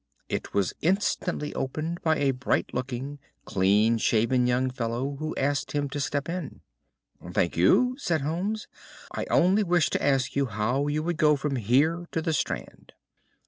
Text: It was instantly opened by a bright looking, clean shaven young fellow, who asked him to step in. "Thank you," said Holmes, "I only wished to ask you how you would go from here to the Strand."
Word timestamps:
It 0.29 0.55
was 0.55 0.73
instantly 0.81 1.53
opened 1.53 2.01
by 2.01 2.17
a 2.17 2.31
bright 2.31 2.73
looking, 2.73 3.19
clean 3.45 3.99
shaven 3.99 4.47
young 4.47 4.71
fellow, 4.71 5.15
who 5.19 5.35
asked 5.35 5.73
him 5.73 5.87
to 5.89 5.99
step 5.99 6.27
in. 6.27 6.61
"Thank 7.33 7.55
you," 7.55 7.95
said 7.99 8.21
Holmes, 8.21 8.67
"I 9.11 9.25
only 9.29 9.61
wished 9.61 9.93
to 9.93 10.03
ask 10.03 10.35
you 10.35 10.47
how 10.47 10.87
you 10.87 11.03
would 11.03 11.17
go 11.17 11.35
from 11.35 11.55
here 11.57 12.07
to 12.13 12.19
the 12.19 12.33
Strand." 12.33 12.93